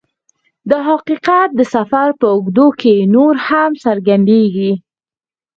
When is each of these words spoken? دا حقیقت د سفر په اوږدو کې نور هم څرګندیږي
دا 0.69 0.79
حقیقت 0.89 1.49
د 1.55 1.61
سفر 1.75 2.07
په 2.19 2.25
اوږدو 2.33 2.67
کې 2.81 2.95
نور 3.15 3.33
هم 3.47 3.71
څرګندیږي 3.83 4.71